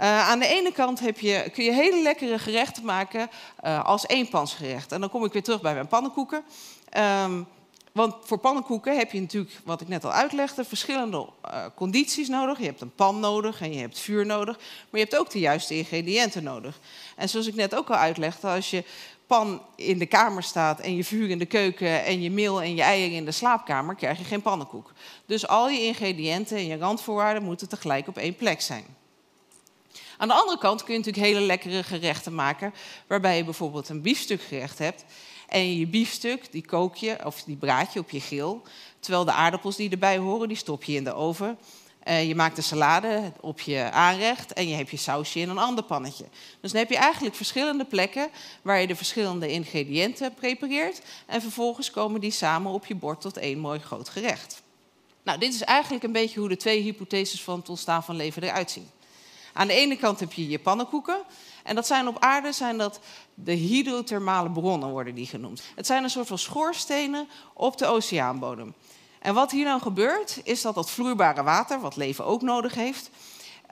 Uh, 0.00 0.28
aan 0.28 0.38
de 0.38 0.46
ene 0.46 0.72
kant 0.72 1.00
heb 1.00 1.18
je, 1.18 1.50
kun 1.52 1.64
je 1.64 1.72
hele 1.72 2.02
lekkere 2.02 2.38
gerechten 2.38 2.84
maken 2.84 3.30
uh, 3.64 3.84
als 3.84 4.06
eenpansgerecht. 4.06 4.92
En 4.92 5.00
dan 5.00 5.10
kom 5.10 5.24
ik 5.24 5.32
weer 5.32 5.42
terug 5.42 5.60
bij 5.60 5.74
mijn 5.74 5.88
pannenkoeken. 5.88 6.44
Um, 7.24 7.46
want 7.92 8.14
voor 8.24 8.38
pannenkoeken 8.38 8.96
heb 8.96 9.12
je 9.12 9.20
natuurlijk, 9.20 9.60
wat 9.64 9.80
ik 9.80 9.88
net 9.88 10.04
al 10.04 10.12
uitlegde, 10.12 10.64
verschillende 10.64 11.28
condities 11.74 12.28
nodig. 12.28 12.58
Je 12.58 12.64
hebt 12.64 12.80
een 12.80 12.94
pan 12.94 13.20
nodig 13.20 13.60
en 13.60 13.72
je 13.72 13.80
hebt 13.80 13.98
vuur 13.98 14.26
nodig. 14.26 14.56
Maar 14.56 15.00
je 15.00 15.06
hebt 15.06 15.16
ook 15.16 15.30
de 15.30 15.38
juiste 15.38 15.74
ingrediënten 15.74 16.42
nodig. 16.42 16.78
En 17.16 17.28
zoals 17.28 17.46
ik 17.46 17.54
net 17.54 17.74
ook 17.74 17.90
al 17.90 17.96
uitlegde, 17.96 18.48
als 18.48 18.70
je 18.70 18.84
pan 19.26 19.62
in 19.76 19.98
de 19.98 20.06
kamer 20.06 20.42
staat 20.42 20.80
en 20.80 20.96
je 20.96 21.04
vuur 21.04 21.30
in 21.30 21.38
de 21.38 21.46
keuken 21.46 22.04
en 22.04 22.22
je 22.22 22.30
meel 22.30 22.62
en 22.62 22.74
je 22.74 22.82
eieren 22.82 23.16
in 23.16 23.24
de 23.24 23.30
slaapkamer, 23.30 23.94
krijg 23.94 24.18
je 24.18 24.24
geen 24.24 24.42
pannenkoek. 24.42 24.92
Dus 25.26 25.46
al 25.46 25.68
je 25.68 25.80
ingrediënten 25.80 26.56
en 26.56 26.66
je 26.66 26.76
randvoorwaarden 26.76 27.42
moeten 27.42 27.68
tegelijk 27.68 28.08
op 28.08 28.16
één 28.16 28.36
plek 28.36 28.60
zijn. 28.60 28.84
Aan 30.16 30.28
de 30.28 30.34
andere 30.34 30.58
kant 30.58 30.84
kun 30.84 30.92
je 30.92 30.98
natuurlijk 30.98 31.26
hele 31.26 31.46
lekkere 31.46 31.82
gerechten 31.82 32.34
maken, 32.34 32.74
waarbij 33.06 33.36
je 33.36 33.44
bijvoorbeeld 33.44 33.88
een 33.88 34.02
biefstukgerecht 34.02 34.78
hebt 34.78 35.04
en 35.48 35.78
je 35.78 35.86
biefstuk, 35.86 36.52
die 36.52 36.66
kook 36.66 36.96
je, 36.96 37.24
of 37.24 37.42
die 37.42 37.56
braad 37.56 37.92
je 37.92 38.00
op 38.00 38.10
je 38.10 38.20
grill. 38.20 38.56
Terwijl 39.00 39.24
de 39.24 39.32
aardappels 39.32 39.76
die 39.76 39.90
erbij 39.90 40.18
horen, 40.18 40.48
die 40.48 40.56
stop 40.56 40.84
je 40.84 40.92
in 40.92 41.04
de 41.04 41.14
oven. 41.14 41.58
Uh, 42.08 42.28
je 42.28 42.34
maakt 42.34 42.56
de 42.56 42.62
salade 42.62 43.32
op 43.40 43.60
je 43.60 43.90
aanrecht 43.90 44.52
en 44.52 44.68
je 44.68 44.74
hebt 44.74 44.90
je 44.90 44.96
sausje 44.96 45.38
in 45.38 45.48
een 45.48 45.58
ander 45.58 45.84
pannetje. 45.84 46.24
Dus 46.60 46.72
dan 46.72 46.80
heb 46.80 46.90
je 46.90 46.96
eigenlijk 46.96 47.34
verschillende 47.34 47.84
plekken 47.84 48.28
waar 48.62 48.80
je 48.80 48.86
de 48.86 48.96
verschillende 48.96 49.48
ingrediënten 49.48 50.34
prepareert. 50.34 51.00
En 51.26 51.40
vervolgens 51.40 51.90
komen 51.90 52.20
die 52.20 52.30
samen 52.30 52.72
op 52.72 52.86
je 52.86 52.94
bord 52.94 53.20
tot 53.20 53.36
één 53.36 53.58
mooi 53.58 53.78
groot 53.78 54.08
gerecht. 54.08 54.62
Nou, 55.22 55.38
dit 55.38 55.54
is 55.54 55.62
eigenlijk 55.62 56.04
een 56.04 56.12
beetje 56.12 56.40
hoe 56.40 56.48
de 56.48 56.56
twee 56.56 56.82
hypotheses 56.82 57.42
van 57.42 57.58
het 57.58 57.68
ontstaan 57.68 58.04
van 58.04 58.16
leven 58.16 58.42
eruit 58.42 58.70
zien. 58.70 58.90
Aan 59.52 59.66
de 59.66 59.72
ene 59.72 59.96
kant 59.96 60.20
heb 60.20 60.32
je 60.32 60.48
je 60.48 60.58
pannenkoeken. 60.58 61.18
En 61.62 61.74
dat 61.74 61.86
zijn 61.86 62.08
op 62.08 62.16
aarde 62.18 62.52
zijn 62.52 62.78
dat 62.78 63.00
de 63.34 63.52
hydrothermale 63.52 64.50
bronnen 64.50 64.88
worden 64.88 65.14
die 65.14 65.26
genoemd. 65.26 65.62
Het 65.74 65.86
zijn 65.86 66.02
een 66.02 66.10
soort 66.10 66.26
van 66.26 66.38
schoorstenen 66.38 67.28
op 67.52 67.78
de 67.78 67.86
oceaanbodem. 67.86 68.74
En 69.22 69.34
wat 69.34 69.50
hier 69.50 69.64
nou 69.64 69.80
gebeurt, 69.80 70.40
is 70.44 70.62
dat 70.62 70.74
dat 70.74 70.90
vloeibare 70.90 71.42
water, 71.42 71.80
wat 71.80 71.96
leven 71.96 72.24
ook 72.24 72.42
nodig 72.42 72.74
heeft, 72.74 73.10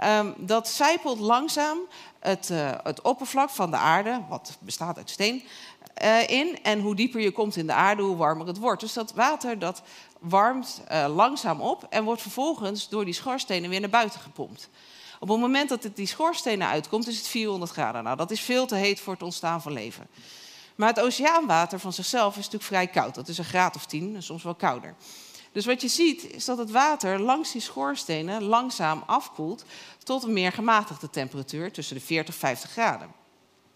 um, 0.04 0.34
dat 0.36 0.68
zijpelt 0.68 1.18
langzaam 1.18 1.78
het, 2.18 2.48
uh, 2.50 2.70
het, 2.82 3.00
oppervlak 3.02 3.50
van 3.50 3.70
de 3.70 3.76
aarde, 3.76 4.22
wat 4.28 4.58
bestaat 4.60 4.96
uit 4.96 5.10
steen, 5.10 5.42
uh, 6.02 6.28
in. 6.28 6.62
En 6.62 6.80
hoe 6.80 6.94
dieper 6.94 7.20
je 7.20 7.30
komt 7.30 7.56
in 7.56 7.66
de 7.66 7.72
aarde, 7.72 8.02
hoe 8.02 8.16
warmer 8.16 8.46
het 8.46 8.58
wordt. 8.58 8.80
Dus 8.80 8.92
dat 8.92 9.12
water 9.12 9.58
dat 9.58 9.82
warmt 10.18 10.82
uh, 10.92 11.06
langzaam 11.14 11.60
op 11.60 11.86
en 11.88 12.04
wordt 12.04 12.22
vervolgens 12.22 12.88
door 12.88 13.04
die 13.04 13.14
schoorstenen 13.14 13.70
weer 13.70 13.80
naar 13.80 13.90
buiten 13.90 14.20
gepompt. 14.20 14.68
Op 15.20 15.28
het 15.28 15.38
moment 15.38 15.68
dat 15.68 15.82
het 15.82 15.96
die 15.96 16.06
schoorstenen 16.06 16.68
uitkomt, 16.68 17.06
is 17.06 17.16
het 17.16 17.28
400 17.28 17.70
graden. 17.70 18.04
Nou, 18.04 18.16
dat 18.16 18.30
is 18.30 18.40
veel 18.40 18.66
te 18.66 18.74
heet 18.74 19.00
voor 19.00 19.12
het 19.12 19.22
ontstaan 19.22 19.62
van 19.62 19.72
leven. 19.72 20.06
Maar 20.74 20.88
het 20.88 21.00
oceaanwater 21.00 21.78
van 21.78 21.92
zichzelf 21.92 22.30
is 22.30 22.36
natuurlijk 22.36 22.64
vrij 22.64 22.86
koud. 22.86 23.14
Dat 23.14 23.28
is 23.28 23.38
een 23.38 23.44
graad 23.44 23.76
of 23.76 23.86
10, 23.86 24.22
soms 24.22 24.42
wel 24.42 24.54
kouder. 24.54 24.94
Dus 25.52 25.66
wat 25.66 25.80
je 25.80 25.88
ziet 25.88 26.30
is 26.30 26.44
dat 26.44 26.58
het 26.58 26.70
water 26.70 27.18
langs 27.18 27.52
die 27.52 27.60
schoorstenen 27.60 28.42
langzaam 28.42 29.02
afkoelt 29.06 29.64
tot 30.02 30.22
een 30.22 30.32
meer 30.32 30.52
gematigde 30.52 31.10
temperatuur 31.10 31.72
tussen 31.72 31.96
de 31.96 32.02
40 32.02 32.34
en 32.34 32.40
50 32.40 32.70
graden. 32.70 33.08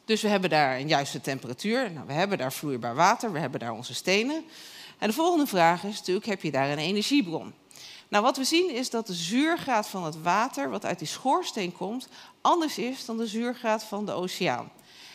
Dus 0.04 0.22
we 0.22 0.28
hebben 0.28 0.50
daar 0.50 0.78
een 0.78 0.88
juiste 0.88 1.20
temperatuur, 1.20 1.92
nou, 1.92 2.06
we 2.06 2.12
hebben 2.12 2.38
daar 2.38 2.52
vloeibaar 2.52 2.94
water, 2.94 3.32
we 3.32 3.38
hebben 3.38 3.60
daar 3.60 3.72
onze 3.72 3.94
stenen. 3.94 4.44
En 4.98 5.08
de 5.08 5.14
volgende 5.14 5.46
vraag 5.46 5.84
is 5.84 5.98
natuurlijk, 5.98 6.26
heb 6.26 6.42
je 6.42 6.50
daar 6.50 6.70
een 6.70 6.78
energiebron? 6.78 7.54
Nou, 8.08 8.24
wat 8.24 8.36
we 8.36 8.44
zien 8.44 8.70
is 8.70 8.90
dat 8.90 9.06
de 9.06 9.14
zuurgraad 9.14 9.88
van 9.88 10.04
het 10.04 10.22
water 10.22 10.70
wat 10.70 10.84
uit 10.84 10.98
die 10.98 11.08
schoorsteen 11.08 11.72
komt, 11.72 12.08
anders 12.40 12.78
is 12.78 13.04
dan 13.04 13.16
de 13.16 13.26
zuurgraad 13.26 13.84
van 13.84 14.06
de 14.06 14.12
oceaan. 14.12 14.72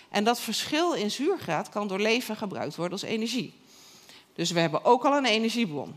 En 0.10 0.24
dat 0.24 0.40
verschil 0.40 0.94
in 0.94 1.12
zuurgraad 1.12 1.70
kan 1.70 1.88
door 1.88 2.00
leven 2.00 2.36
gebruikt 2.36 2.76
worden 2.76 2.94
als 2.94 3.10
energie. 3.10 3.54
Dus 4.34 4.52
we 4.52 4.60
hebben 4.60 4.86
ook 4.86 5.06
al 5.06 5.18
een 5.18 5.26
energiebron. 5.26 5.96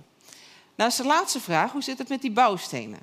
Nou 0.75 0.91
is 0.91 0.97
de 0.97 1.05
laatste 1.05 1.41
vraag, 1.41 1.73
hoe 1.73 1.83
zit 1.83 1.99
het 1.99 2.09
met 2.09 2.21
die 2.21 2.31
bouwstenen? 2.31 3.00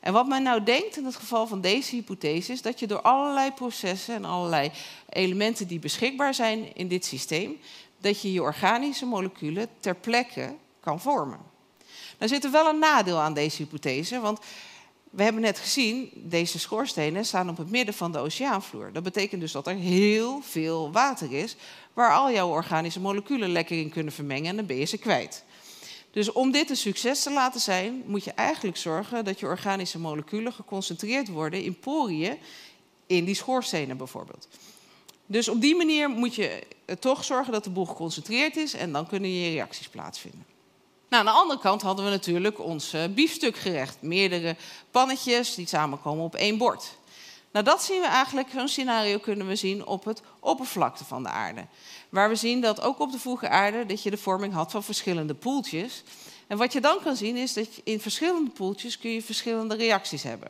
En 0.00 0.12
wat 0.12 0.26
men 0.26 0.42
nou 0.42 0.62
denkt 0.62 0.96
in 0.96 1.04
het 1.04 1.16
geval 1.16 1.46
van 1.46 1.60
deze 1.60 1.94
hypothese 1.94 2.52
is 2.52 2.62
dat 2.62 2.78
je 2.78 2.86
door 2.86 3.02
allerlei 3.02 3.52
processen 3.52 4.14
en 4.14 4.24
allerlei 4.24 4.70
elementen 5.08 5.66
die 5.66 5.78
beschikbaar 5.78 6.34
zijn 6.34 6.76
in 6.76 6.88
dit 6.88 7.04
systeem, 7.04 7.58
dat 7.98 8.22
je 8.22 8.32
je 8.32 8.42
organische 8.42 9.06
moleculen 9.06 9.68
ter 9.80 9.94
plekke 9.94 10.54
kan 10.80 11.00
vormen. 11.00 11.38
Nou 12.18 12.30
zit 12.30 12.44
er 12.44 12.50
wel 12.50 12.68
een 12.68 12.78
nadeel 12.78 13.18
aan 13.18 13.34
deze 13.34 13.56
hypothese, 13.56 14.20
want 14.20 14.38
we 15.10 15.22
hebben 15.22 15.42
net 15.42 15.58
gezien, 15.58 16.10
deze 16.14 16.58
schoorstenen 16.58 17.24
staan 17.24 17.48
op 17.48 17.56
het 17.56 17.70
midden 17.70 17.94
van 17.94 18.12
de 18.12 18.18
oceaanvloer. 18.18 18.92
Dat 18.92 19.02
betekent 19.02 19.40
dus 19.40 19.52
dat 19.52 19.66
er 19.66 19.74
heel 19.74 20.40
veel 20.42 20.92
water 20.92 21.32
is, 21.32 21.56
waar 21.92 22.12
al 22.12 22.30
jouw 22.30 22.48
organische 22.48 23.00
moleculen 23.00 23.52
lekker 23.52 23.78
in 23.78 23.90
kunnen 23.90 24.12
vermengen 24.12 24.46
en 24.46 24.56
dan 24.56 24.66
ben 24.66 24.76
je 24.76 24.84
ze 24.84 24.98
kwijt. 24.98 25.44
Dus 26.12 26.32
om 26.32 26.50
dit 26.50 26.70
een 26.70 26.76
succes 26.76 27.22
te 27.22 27.32
laten 27.32 27.60
zijn, 27.60 28.02
moet 28.06 28.24
je 28.24 28.32
eigenlijk 28.32 28.76
zorgen 28.76 29.24
dat 29.24 29.40
je 29.40 29.46
organische 29.46 29.98
moleculen 29.98 30.52
geconcentreerd 30.52 31.28
worden 31.28 31.62
in 31.62 31.78
poriën 31.78 32.38
in 33.06 33.24
die 33.24 33.34
schoorstenen 33.34 33.96
bijvoorbeeld. 33.96 34.48
Dus 35.26 35.48
op 35.48 35.60
die 35.60 35.76
manier 35.76 36.08
moet 36.08 36.34
je 36.34 36.62
toch 36.98 37.24
zorgen 37.24 37.52
dat 37.52 37.64
de 37.64 37.70
boel 37.70 37.86
geconcentreerd 37.86 38.56
is 38.56 38.74
en 38.74 38.92
dan 38.92 39.06
kunnen 39.06 39.30
je 39.30 39.50
reacties 39.50 39.88
plaatsvinden. 39.88 40.46
Nou, 41.08 41.26
aan 41.26 41.32
de 41.34 41.40
andere 41.40 41.60
kant 41.60 41.82
hadden 41.82 42.04
we 42.04 42.10
natuurlijk 42.10 42.60
ons 42.60 42.94
biefstukgerecht. 43.14 44.02
Meerdere 44.02 44.56
pannetjes 44.90 45.54
die 45.54 45.66
samenkomen 45.66 46.24
op 46.24 46.34
één 46.34 46.58
bord. 46.58 46.96
Nou, 47.52 47.64
dat 47.64 47.82
zien 47.82 48.00
we 48.00 48.06
eigenlijk, 48.06 48.48
zo'n 48.50 48.68
scenario 48.68 49.18
kunnen 49.18 49.46
we 49.46 49.56
zien 49.56 49.86
op 49.86 50.04
het 50.04 50.22
oppervlakte 50.40 51.04
van 51.04 51.22
de 51.22 51.28
aarde. 51.28 51.66
Waar 52.08 52.28
we 52.28 52.34
zien 52.34 52.60
dat 52.60 52.80
ook 52.80 53.00
op 53.00 53.12
de 53.12 53.18
vroege 53.18 53.48
aarde 53.48 53.86
dat 53.86 54.02
je 54.02 54.10
de 54.10 54.16
vorming 54.16 54.52
had 54.52 54.70
van 54.70 54.82
verschillende 54.82 55.34
poeltjes. 55.34 56.02
En 56.46 56.58
wat 56.58 56.72
je 56.72 56.80
dan 56.80 56.98
kan 57.02 57.16
zien 57.16 57.36
is 57.36 57.52
dat 57.52 57.68
in 57.84 58.00
verschillende 58.00 58.50
poeltjes 58.50 58.98
kun 58.98 59.10
je 59.10 59.22
verschillende 59.22 59.74
reacties 59.74 60.22
hebben. 60.22 60.48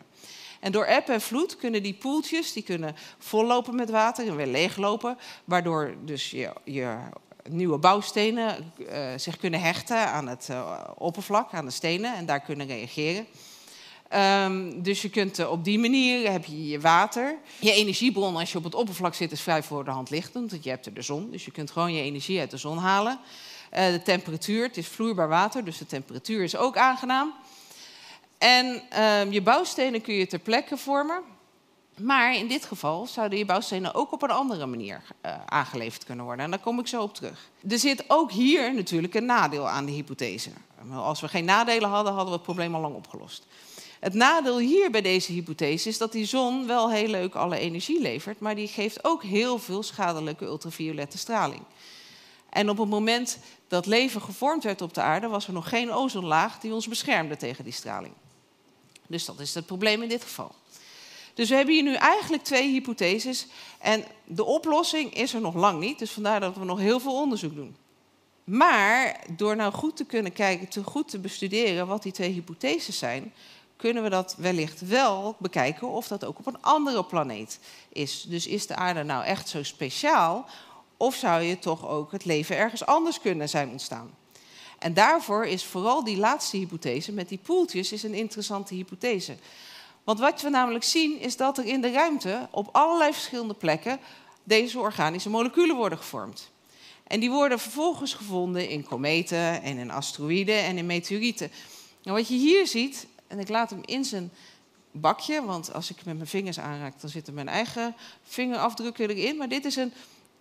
En 0.60 0.72
door 0.72 0.84
eb 0.84 1.08
en 1.08 1.20
vloed 1.20 1.56
kunnen 1.56 1.82
die 1.82 1.94
poeltjes 1.94 2.52
die 2.52 2.62
kunnen 2.62 2.96
vollopen 3.18 3.74
met 3.74 3.90
water 3.90 4.26
en 4.26 4.36
weer 4.36 4.46
leeglopen, 4.46 5.18
waardoor 5.44 5.94
dus 6.04 6.30
je, 6.30 6.96
nieuwe 7.48 7.78
bouwstenen 7.78 8.72
uh, 8.78 9.08
zich 9.16 9.36
kunnen 9.36 9.60
hechten 9.60 10.06
aan 10.06 10.28
het 10.28 10.48
uh, 10.50 10.80
oppervlak, 10.94 11.52
aan 11.52 11.64
de 11.64 11.70
stenen 11.70 12.14
en 12.14 12.26
daar 12.26 12.40
kunnen 12.40 12.66
reageren. 12.66 13.26
Um, 14.14 14.82
dus 14.82 15.02
je 15.02 15.10
kunt 15.10 15.38
uh, 15.38 15.50
op 15.50 15.64
die 15.64 15.78
manier 15.78 16.30
heb 16.30 16.44
je 16.44 16.68
je 16.68 16.80
water. 16.80 17.38
Je 17.58 17.72
energiebron 17.72 18.36
als 18.36 18.52
je 18.52 18.58
op 18.58 18.64
het 18.64 18.74
oppervlak 18.74 19.14
zit 19.14 19.32
is 19.32 19.40
vrij 19.40 19.62
voor 19.62 19.84
de 19.84 19.90
hand 19.90 20.10
liggend, 20.10 20.50
want 20.50 20.64
je 20.64 20.70
hebt 20.70 20.86
er 20.86 20.94
de 20.94 21.02
zon. 21.02 21.30
Dus 21.30 21.44
je 21.44 21.50
kunt 21.50 21.70
gewoon 21.70 21.92
je 21.92 22.02
energie 22.02 22.40
uit 22.40 22.50
de 22.50 22.56
zon 22.56 22.78
halen. 22.78 23.18
de 23.70 24.00
temperatuur, 24.04 24.62
het 24.62 24.76
is 24.76 24.88
vloeibaar 24.88 25.28
water, 25.28 25.64
dus 25.64 25.78
de 25.78 25.86
temperatuur 25.86 26.42
is 26.42 26.56
ook 26.56 26.76
aangenaam. 26.76 27.32
En 28.38 28.82
um, 29.02 29.32
je 29.32 29.42
bouwstenen 29.42 30.00
kun 30.00 30.14
je 30.14 30.26
ter 30.26 30.38
plekke 30.38 30.76
vormen. 30.76 31.22
Maar 31.98 32.36
in 32.36 32.48
dit 32.48 32.64
geval 32.64 33.06
zouden 33.06 33.38
je 33.38 33.44
bouwstenen 33.44 33.94
ook 33.94 34.12
op 34.12 34.22
een 34.22 34.30
andere 34.30 34.66
manier 34.66 35.02
uh, 35.26 35.34
aangeleverd 35.46 36.04
kunnen 36.04 36.24
worden. 36.24 36.44
En 36.44 36.50
daar 36.50 36.60
kom 36.60 36.78
ik 36.78 36.86
zo 36.86 37.02
op 37.02 37.14
terug. 37.14 37.50
Er 37.68 37.78
zit 37.78 38.04
ook 38.06 38.32
hier 38.32 38.74
natuurlijk 38.74 39.14
een 39.14 39.24
nadeel 39.24 39.68
aan 39.68 39.84
de 39.86 39.92
hypothese. 39.92 40.50
Als 40.92 41.20
we 41.20 41.28
geen 41.28 41.44
nadelen 41.44 41.88
hadden, 41.88 42.12
hadden 42.12 42.30
we 42.30 42.36
het 42.36 42.42
probleem 42.42 42.74
al 42.74 42.80
lang 42.80 42.94
opgelost. 42.94 43.46
Het 44.02 44.14
nadeel 44.14 44.58
hier 44.58 44.90
bij 44.90 45.00
deze 45.00 45.32
hypothese 45.32 45.88
is 45.88 45.98
dat 45.98 46.12
die 46.12 46.24
zon 46.24 46.66
wel 46.66 46.90
heel 46.90 47.08
leuk 47.08 47.34
alle 47.34 47.58
energie 47.58 48.00
levert, 48.00 48.40
maar 48.40 48.54
die 48.54 48.68
geeft 48.68 49.04
ook 49.04 49.22
heel 49.22 49.58
veel 49.58 49.82
schadelijke 49.82 50.44
ultraviolette 50.44 51.18
straling. 51.18 51.62
En 52.50 52.70
op 52.70 52.78
het 52.78 52.88
moment 52.88 53.38
dat 53.68 53.86
leven 53.86 54.20
gevormd 54.20 54.64
werd 54.64 54.80
op 54.80 54.94
de 54.94 55.00
aarde, 55.00 55.28
was 55.28 55.46
er 55.46 55.52
nog 55.52 55.68
geen 55.68 55.92
ozonlaag 55.92 56.58
die 56.58 56.72
ons 56.72 56.88
beschermde 56.88 57.36
tegen 57.36 57.64
die 57.64 57.72
straling. 57.72 58.14
Dus 59.06 59.24
dat 59.24 59.40
is 59.40 59.54
het 59.54 59.66
probleem 59.66 60.02
in 60.02 60.08
dit 60.08 60.22
geval. 60.22 60.54
Dus 61.34 61.48
we 61.48 61.54
hebben 61.54 61.74
hier 61.74 61.82
nu 61.82 61.94
eigenlijk 61.94 62.44
twee 62.44 62.70
hypotheses. 62.70 63.46
En 63.78 64.04
de 64.24 64.44
oplossing 64.44 65.14
is 65.14 65.34
er 65.34 65.40
nog 65.40 65.54
lang 65.54 65.80
niet. 65.80 65.98
Dus 65.98 66.10
vandaar 66.10 66.40
dat 66.40 66.56
we 66.56 66.64
nog 66.64 66.78
heel 66.78 67.00
veel 67.00 67.20
onderzoek 67.20 67.54
doen. 67.54 67.76
Maar 68.44 69.24
door 69.36 69.56
nou 69.56 69.72
goed 69.72 69.96
te 69.96 70.04
kunnen 70.04 70.32
kijken, 70.32 70.68
te 70.68 70.82
goed 70.82 71.08
te 71.08 71.18
bestuderen 71.18 71.86
wat 71.86 72.02
die 72.02 72.12
twee 72.12 72.32
hypotheses 72.32 72.98
zijn, 72.98 73.32
kunnen 73.76 74.02
we 74.02 74.08
dat 74.08 74.34
wellicht 74.38 74.88
wel 74.88 75.36
bekijken 75.38 75.88
of 75.88 76.08
dat 76.08 76.24
ook 76.24 76.38
op 76.38 76.46
een 76.46 76.62
andere 76.62 77.04
planeet 77.04 77.58
is. 77.88 78.22
Dus 78.28 78.46
is 78.46 78.66
de 78.66 78.76
aarde 78.76 79.02
nou 79.02 79.24
echt 79.24 79.48
zo 79.48 79.62
speciaal? 79.62 80.46
Of 80.96 81.14
zou 81.14 81.42
je 81.42 81.58
toch 81.58 81.88
ook 81.88 82.12
het 82.12 82.24
leven 82.24 82.56
ergens 82.56 82.86
anders 82.86 83.20
kunnen 83.20 83.48
zijn 83.48 83.68
ontstaan? 83.68 84.10
En 84.78 84.94
daarvoor 84.94 85.46
is 85.46 85.64
vooral 85.64 86.04
die 86.04 86.16
laatste 86.16 86.56
hypothese 86.56 87.12
met 87.12 87.28
die 87.28 87.38
poeltjes 87.42 87.92
is 87.92 88.02
een 88.02 88.14
interessante 88.14 88.74
hypothese. 88.74 89.36
Want 90.04 90.18
wat 90.18 90.42
we 90.42 90.48
namelijk 90.48 90.84
zien 90.84 91.20
is 91.20 91.36
dat 91.36 91.58
er 91.58 91.64
in 91.64 91.80
de 91.80 91.90
ruimte 91.90 92.48
op 92.50 92.68
allerlei 92.72 93.12
verschillende 93.12 93.54
plekken 93.54 93.98
deze 94.44 94.78
organische 94.78 95.30
moleculen 95.30 95.76
worden 95.76 95.98
gevormd. 95.98 96.50
En 97.06 97.20
die 97.20 97.30
worden 97.30 97.58
vervolgens 97.58 98.14
gevonden 98.14 98.68
in 98.68 98.84
kometen 98.84 99.62
en 99.62 99.78
in 99.78 99.90
asteroïden 99.90 100.58
en 100.58 100.78
in 100.78 100.86
meteorieten. 100.86 101.50
En 102.02 102.12
wat 102.12 102.28
je 102.28 102.34
hier 102.34 102.66
ziet, 102.66 103.06
en 103.32 103.38
ik 103.38 103.48
laat 103.48 103.70
hem 103.70 103.80
in 103.84 104.04
zijn 104.04 104.30
bakje, 104.90 105.44
want 105.44 105.72
als 105.72 105.90
ik 105.90 106.04
met 106.04 106.16
mijn 106.16 106.28
vingers 106.28 106.58
aanraak, 106.58 107.00
dan 107.00 107.10
zitten 107.10 107.34
mijn 107.34 107.48
eigen 107.48 107.94
vingerafdrukken 108.22 109.08
erin. 109.08 109.36
Maar 109.36 109.48
dit 109.48 109.64
is 109.64 109.76
een 109.76 109.92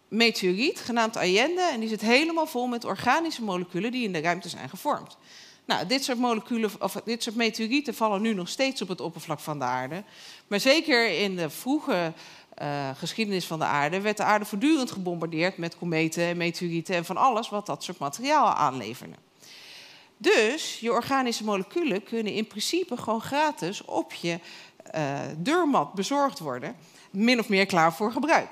meteoriet 0.07 0.79
genaamd 0.79 1.17
Allende 1.17 1.69
en 1.71 1.79
die 1.79 1.89
zit 1.89 2.01
helemaal 2.01 2.47
vol 2.47 2.67
met 2.67 2.85
organische 2.85 3.43
moleculen 3.43 3.91
die 3.91 4.03
in 4.03 4.13
de 4.13 4.19
ruimte 4.19 4.49
zijn 4.49 4.69
gevormd. 4.69 5.17
Nou, 5.65 5.87
dit 5.87 6.03
soort 6.03 6.17
moleculen, 6.17 6.71
of 6.79 7.01
dit 7.05 7.23
soort 7.23 7.35
meteorieten 7.35 7.93
vallen 7.93 8.21
nu 8.21 8.33
nog 8.33 8.49
steeds 8.49 8.81
op 8.81 8.87
het 8.87 9.01
oppervlak 9.01 9.39
van 9.39 9.59
de 9.59 9.65
aarde. 9.65 10.03
Maar 10.47 10.59
zeker 10.59 11.19
in 11.19 11.35
de 11.35 11.49
vroege 11.49 12.13
uh, 12.61 12.89
geschiedenis 12.95 13.45
van 13.45 13.59
de 13.59 13.65
aarde 13.65 14.01
werd 14.01 14.17
de 14.17 14.23
aarde 14.23 14.45
voortdurend 14.45 14.91
gebombardeerd 14.91 15.57
met 15.57 15.77
kometen 15.77 16.23
en 16.23 16.37
meteorieten 16.37 16.95
en 16.95 17.05
van 17.05 17.17
alles 17.17 17.49
wat 17.49 17.65
dat 17.65 17.83
soort 17.83 17.97
materiaal 17.97 18.53
aanleverde. 18.53 19.15
Dus 20.21 20.79
je 20.79 20.91
organische 20.91 21.43
moleculen 21.43 22.03
kunnen 22.03 22.33
in 22.33 22.47
principe 22.47 22.97
gewoon 22.97 23.21
gratis 23.21 23.85
op 23.85 24.13
je 24.13 24.39
uh, 24.95 25.19
deurmat 25.37 25.93
bezorgd 25.93 26.39
worden, 26.39 26.75
min 27.11 27.39
of 27.39 27.49
meer 27.49 27.65
klaar 27.65 27.93
voor 27.93 28.11
gebruik. 28.11 28.49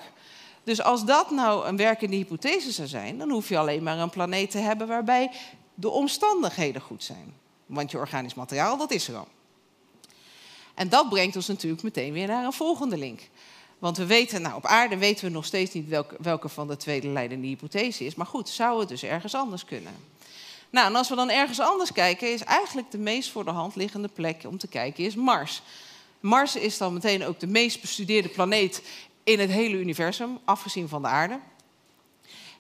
Dus 0.64 0.82
als 0.82 1.06
dat 1.06 1.32
nou 1.32 1.68
een 1.68 1.78
werkende 1.78 2.16
hypothese 2.16 2.72
zou 2.72 2.88
zijn, 2.88 3.18
dan 3.18 3.30
hoef 3.30 3.50
je 3.50 3.58
alleen 3.58 3.84
maar 3.84 3.98
een 3.98 4.10
planeet 4.10 4.52
te 4.52 4.58
hebben 4.58 4.88
waarbij 4.88 5.32
de 5.74 5.90
omstandigheden 5.90 6.82
goed 6.82 7.04
zijn. 7.04 7.34
Want 7.66 7.92
je 7.92 7.98
organisch 7.98 8.34
materiaal, 8.34 8.78
dat 8.78 8.92
is 8.92 9.08
er 9.08 9.16
al. 9.16 9.28
En 10.76 10.90
dat 10.90 11.10
brengt 11.10 11.36
ons 11.36 11.48
natuurlijk 11.48 11.84
meteen 11.84 12.14
weer 12.14 12.28
naar 12.28 12.46
een 12.46 12.54
volgende 12.54 12.98
link. 12.98 13.22
Want 13.80 13.98
we 13.98 14.06
weten, 14.06 14.42
nou 14.42 14.56
op 14.56 14.66
aarde 14.66 14.98
weten 14.98 15.26
we 15.26 15.32
nog 15.32 15.46
steeds 15.46 15.74
niet 15.74 15.88
welke, 15.88 16.16
welke 16.20 16.50
van 16.50 16.68
de 16.68 16.78
twee 16.78 17.02
de 17.02 17.08
leidende 17.08 17.48
hypothese 17.48 18.06
is. 18.06 18.16
Maar 18.16 18.26
goed, 18.26 18.50
zou 18.50 18.80
het 18.80 18.90
dus 18.90 19.04
ergens 19.04 19.36
anders 19.36 19.66
kunnen? 19.66 19.94
Nou, 20.70 20.88
en 20.88 20.96
als 20.96 21.10
we 21.10 21.16
dan 21.16 21.30
ergens 21.30 21.60
anders 21.60 21.92
kijken, 21.92 22.34
is 22.34 22.44
eigenlijk 22.44 22.92
de 22.92 22.98
meest 22.98 23.32
voor 23.32 23.46
de 23.46 23.52
hand 23.52 23.76
liggende 23.76 24.08
plek 24.08 24.44
om 24.48 24.58
te 24.58 24.68
kijken 24.68 25.04
is 25.04 25.16
Mars. 25.16 25.62
Mars 26.20 26.56
is 26.56 26.78
dan 26.78 26.94
meteen 26.94 27.26
ook 27.26 27.40
de 27.40 27.48
meest 27.48 27.82
bestudeerde 27.82 28.30
planeet 28.30 28.84
in 29.24 29.40
het 29.40 29.50
hele 29.50 29.78
universum, 29.78 30.40
afgezien 30.46 30.88
van 30.88 31.02
de 31.02 31.08
aarde. 31.08 31.40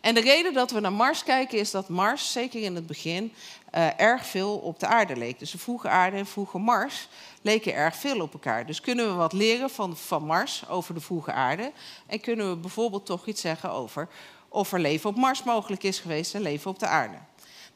En 0.01 0.13
de 0.13 0.21
reden 0.21 0.53
dat 0.53 0.71
we 0.71 0.79
naar 0.79 0.93
Mars 0.93 1.23
kijken 1.23 1.59
is 1.59 1.71
dat 1.71 1.89
Mars, 1.89 2.31
zeker 2.31 2.61
in 2.61 2.75
het 2.75 2.87
begin, 2.87 3.33
uh, 3.75 3.99
erg 3.99 4.25
veel 4.25 4.57
op 4.57 4.79
de 4.79 4.87
aarde 4.87 5.15
leek. 5.15 5.39
Dus 5.39 5.51
de 5.51 5.57
vroege 5.57 5.89
aarde 5.89 6.17
en 6.17 6.25
vroege 6.25 6.57
Mars 6.57 7.07
leken 7.41 7.73
erg 7.73 7.95
veel 7.95 8.21
op 8.21 8.33
elkaar. 8.33 8.65
Dus 8.65 8.81
kunnen 8.81 9.07
we 9.07 9.13
wat 9.13 9.33
leren 9.33 9.69
van, 9.69 9.97
van 9.97 10.25
Mars 10.25 10.69
over 10.69 10.93
de 10.93 10.99
vroege 10.99 11.31
aarde? 11.31 11.71
En 12.05 12.19
kunnen 12.19 12.49
we 12.49 12.55
bijvoorbeeld 12.55 13.05
toch 13.05 13.27
iets 13.27 13.41
zeggen 13.41 13.71
over 13.71 14.07
of 14.49 14.71
er 14.73 14.79
leven 14.79 15.09
op 15.09 15.15
Mars 15.15 15.43
mogelijk 15.43 15.83
is 15.83 15.99
geweest 15.99 16.35
en 16.35 16.41
leven 16.41 16.71
op 16.71 16.79
de 16.79 16.87
aarde? 16.87 17.17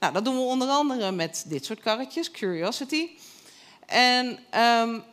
Nou, 0.04 0.16
dat 0.16 0.26
doen 0.26 0.36
we 0.36 0.42
onder 0.42 0.68
andere 0.68 1.12
met 1.12 1.44
dit 1.48 1.66
soort 1.66 1.80
karretjes, 1.80 2.32
Curiosity. 2.32 3.10
En 3.86 4.40
um, 4.60 5.04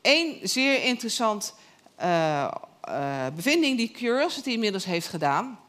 één 0.00 0.48
zeer 0.48 0.82
interessant 0.82 1.54
uh, 2.00 2.50
uh, 2.88 3.26
bevinding 3.34 3.76
die 3.76 3.90
Curiosity 3.90 4.50
inmiddels 4.50 4.84
heeft 4.84 5.06
gedaan, 5.06 5.60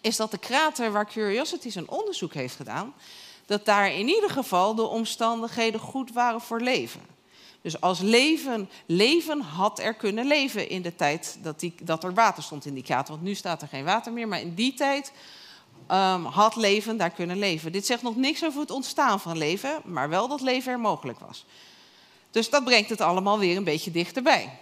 is 0.00 0.16
dat 0.16 0.30
de 0.30 0.38
krater 0.38 0.92
waar 0.92 1.06
Curiosity 1.06 1.70
zijn 1.70 1.88
onderzoek 1.88 2.34
heeft 2.34 2.56
gedaan, 2.56 2.94
dat 3.46 3.64
daar 3.64 3.92
in 3.92 4.08
ieder 4.08 4.30
geval 4.30 4.74
de 4.74 4.86
omstandigheden 4.86 5.80
goed 5.80 6.12
waren 6.12 6.40
voor 6.40 6.60
leven. 6.60 7.00
Dus 7.62 7.80
als 7.80 7.98
leven, 7.98 8.70
leven 8.86 9.40
had 9.40 9.78
er 9.78 9.94
kunnen 9.94 10.26
leven 10.26 10.68
in 10.68 10.82
de 10.82 10.94
tijd 10.96 11.38
dat, 11.42 11.60
die, 11.60 11.74
dat 11.82 12.04
er 12.04 12.14
water 12.14 12.42
stond 12.42 12.64
in 12.64 12.74
die 12.74 12.82
krater. 12.82 13.12
Want 13.12 13.26
nu 13.26 13.34
staat 13.34 13.62
er 13.62 13.68
geen 13.68 13.84
water 13.84 14.12
meer, 14.12 14.28
maar 14.28 14.40
in 14.40 14.54
die 14.54 14.74
tijd 14.74 15.12
um, 15.92 16.24
had 16.24 16.56
leven 16.56 16.96
daar 16.96 17.10
kunnen 17.10 17.38
leven. 17.38 17.72
Dit 17.72 17.86
zegt 17.86 18.02
nog 18.02 18.16
niks 18.16 18.44
over 18.44 18.60
het 18.60 18.70
ontstaan 18.70 19.20
van 19.20 19.38
leven, 19.38 19.80
maar 19.84 20.08
wel 20.08 20.28
dat 20.28 20.40
leven 20.40 20.72
er 20.72 20.80
mogelijk 20.80 21.18
was. 21.18 21.44
Dus 22.30 22.50
dat 22.50 22.64
brengt 22.64 22.90
het 22.90 23.00
allemaal 23.00 23.38
weer 23.38 23.56
een 23.56 23.64
beetje 23.64 23.90
dichterbij. 23.90 24.58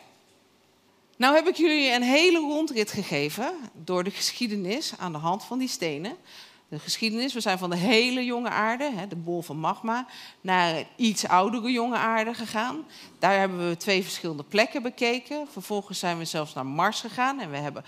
Nou 1.17 1.35
heb 1.35 1.49
ik 1.49 1.57
jullie 1.57 1.93
een 1.93 2.03
hele 2.03 2.39
rondrit 2.39 2.93
gegeven 2.93 3.55
door 3.73 4.05
de 4.05 4.11
geschiedenis 4.11 4.93
aan 4.99 5.13
de 5.13 5.19
hand 5.19 5.45
van 5.45 5.59
die 5.59 5.69
stenen. 5.69 6.17
De 6.69 6.79
geschiedenis, 6.79 7.33
we 7.33 7.41
zijn 7.41 7.59
van 7.59 7.71
de 7.71 7.77
hele 7.77 8.25
jonge 8.25 8.49
aarde, 8.49 8.91
de 9.09 9.17
bol 9.17 9.43
van 9.43 9.57
magma, 9.57 10.07
naar 10.41 10.85
iets 10.97 11.27
oudere 11.27 11.73
jonge 11.73 11.97
aarde 11.97 12.35
gegaan. 12.35 12.87
Daar 13.19 13.39
hebben 13.39 13.69
we 13.69 13.77
twee 13.77 14.03
verschillende 14.03 14.43
plekken 14.43 14.83
bekeken. 14.83 15.47
Vervolgens 15.51 15.99
zijn 15.99 16.19
we 16.19 16.25
zelfs 16.25 16.55
naar 16.55 16.67
Mars 16.67 17.01
gegaan 17.01 17.41
en 17.41 17.51
we 17.51 17.57
hebben 17.57 17.85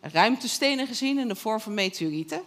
ruimtestenen 0.00 0.86
gezien 0.86 1.18
in 1.18 1.28
de 1.28 1.34
vorm 1.34 1.60
van 1.60 1.74
meteorieten. 1.74 2.42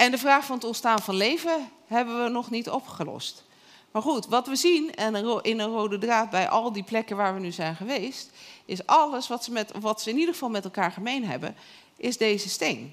En 0.00 0.10
de 0.10 0.18
vraag 0.18 0.44
van 0.44 0.56
het 0.56 0.64
ontstaan 0.64 0.98
van 0.98 1.14
leven 1.14 1.70
hebben 1.86 2.24
we 2.24 2.30
nog 2.30 2.50
niet 2.50 2.70
opgelost. 2.70 3.44
Maar 3.90 4.02
goed, 4.02 4.26
wat 4.26 4.46
we 4.46 4.56
zien 4.56 4.94
en 4.94 5.14
in 5.42 5.58
een 5.58 5.70
rode 5.70 5.98
draad 5.98 6.30
bij 6.30 6.48
al 6.48 6.72
die 6.72 6.82
plekken 6.82 7.16
waar 7.16 7.34
we 7.34 7.40
nu 7.40 7.52
zijn 7.52 7.76
geweest, 7.76 8.30
is 8.64 8.86
alles 8.86 9.28
wat 9.28 9.44
ze, 9.44 9.52
met, 9.52 9.72
wat 9.80 10.02
ze 10.02 10.10
in 10.10 10.18
ieder 10.18 10.34
geval 10.34 10.48
met 10.48 10.64
elkaar 10.64 10.92
gemeen 10.92 11.24
hebben, 11.24 11.56
is 11.96 12.16
deze 12.16 12.48
steen. 12.48 12.92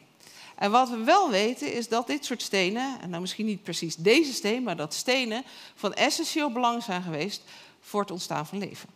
En 0.56 0.72
wat 0.72 0.90
we 0.90 1.04
wel 1.04 1.30
weten 1.30 1.74
is 1.74 1.88
dat 1.88 2.08
dit 2.08 2.26
soort 2.26 2.42
stenen, 2.42 3.02
en 3.02 3.10
nou 3.10 3.22
misschien 3.22 3.46
niet 3.46 3.64
precies 3.64 3.96
deze 3.96 4.34
steen, 4.34 4.64
maar 4.64 4.78
dat 4.78 4.94
stenen 4.94 5.44
van 5.76 5.94
essentieel 5.94 6.52
belang 6.52 6.84
zijn 6.84 7.02
geweest 7.02 7.42
voor 7.82 8.02
het 8.02 8.12
ontstaan 8.12 8.48
van 8.48 8.58
leven. 8.58 8.90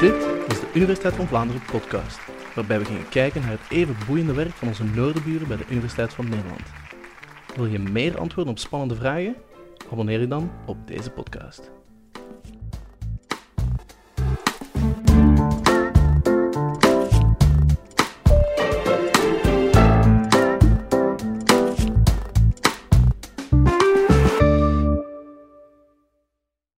Dit 0.00 0.14
is 0.48 0.60
de 0.60 0.70
Universiteit 0.74 1.14
van 1.14 1.26
Vlaanderen 1.26 1.62
podcast, 1.64 2.18
waarbij 2.54 2.78
we 2.78 2.84
gingen 2.84 3.08
kijken 3.08 3.40
naar 3.40 3.50
het 3.50 3.70
even 3.70 3.96
boeiende 4.06 4.32
werk 4.32 4.50
van 4.50 4.68
onze 4.68 4.84
noorderburen 4.84 5.48
bij 5.48 5.56
de 5.56 5.66
Universiteit 5.70 6.14
van 6.14 6.28
Nederland. 6.28 6.62
Wil 7.56 7.66
je 7.66 7.78
meer 7.78 8.18
antwoorden 8.18 8.52
op 8.52 8.58
spannende 8.58 8.94
vragen? 8.94 9.36
Abonneer 9.92 10.20
je 10.20 10.28
dan 10.28 10.50
op 10.66 10.86
deze 10.86 11.10
podcast. 11.10 11.81